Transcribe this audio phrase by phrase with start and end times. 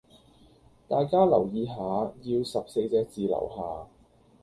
[0.87, 3.87] 大家留意下要十四隻字樓下